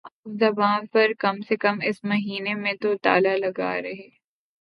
زبان 0.39 0.85
پر 0.93 1.07
کم 1.19 1.35
سے 1.47 1.55
کم 1.55 1.77
اس 1.83 2.03
مہینے 2.03 2.53
میں 2.55 2.73
تو 2.81 2.89
تالا 3.03 3.35
لگا 3.37 3.73
رہے 3.81 4.07